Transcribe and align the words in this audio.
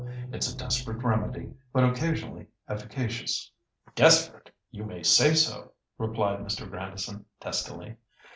It's 0.31 0.51
a 0.51 0.57
desperate 0.57 1.03
remedy, 1.03 1.53
but 1.71 1.83
occasionally 1.83 2.47
efficacious." 2.67 3.51
"Desperate! 3.93 4.49
You 4.71 4.83
may 4.83 5.03
say 5.03 5.35
so," 5.35 5.73
replied 5.99 6.39
Mr. 6.39 6.67
Grandison, 6.67 7.25
testily. 7.39 7.97